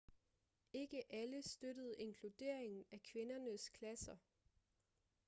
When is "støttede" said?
1.41-1.95